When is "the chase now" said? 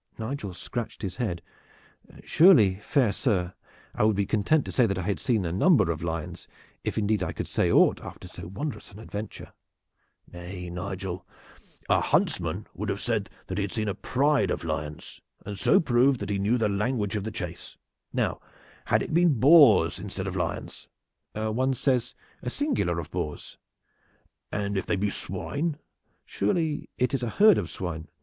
17.23-18.39